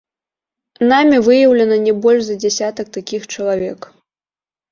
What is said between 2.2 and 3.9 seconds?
за дзясятак такіх чалавек.